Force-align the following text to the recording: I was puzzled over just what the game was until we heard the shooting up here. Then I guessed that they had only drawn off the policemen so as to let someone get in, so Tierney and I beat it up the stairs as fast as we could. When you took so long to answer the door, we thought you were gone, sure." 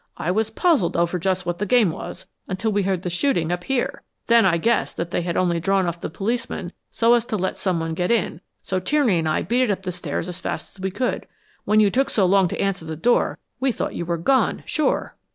I 0.17 0.31
was 0.31 0.49
puzzled 0.49 0.97
over 0.97 1.19
just 1.19 1.45
what 1.45 1.59
the 1.59 1.65
game 1.67 1.91
was 1.91 2.25
until 2.47 2.71
we 2.71 2.81
heard 2.81 3.03
the 3.03 3.09
shooting 3.11 3.51
up 3.51 3.65
here. 3.65 4.01
Then 4.25 4.47
I 4.47 4.57
guessed 4.57 4.97
that 4.97 5.11
they 5.11 5.21
had 5.21 5.37
only 5.37 5.59
drawn 5.59 5.85
off 5.85 6.01
the 6.01 6.09
policemen 6.09 6.73
so 6.89 7.13
as 7.13 7.23
to 7.27 7.37
let 7.37 7.55
someone 7.55 7.93
get 7.93 8.09
in, 8.09 8.41
so 8.63 8.79
Tierney 8.79 9.19
and 9.19 9.29
I 9.29 9.43
beat 9.43 9.61
it 9.61 9.69
up 9.69 9.83
the 9.83 9.91
stairs 9.91 10.27
as 10.27 10.39
fast 10.39 10.75
as 10.75 10.81
we 10.81 10.89
could. 10.89 11.27
When 11.65 11.79
you 11.79 11.91
took 11.91 12.09
so 12.09 12.25
long 12.25 12.47
to 12.47 12.59
answer 12.59 12.83
the 12.85 12.95
door, 12.95 13.37
we 13.59 13.71
thought 13.71 13.93
you 13.93 14.07
were 14.07 14.17
gone, 14.17 14.63
sure." 14.65 15.17